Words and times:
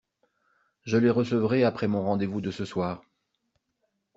Je 0.83 0.97
les 0.97 1.11
recevrai 1.11 1.63
après 1.63 1.87
mon 1.87 2.01
rendez-vous 2.01 2.41
de 2.41 2.49
ce 2.49 2.65
soir. 2.65 3.03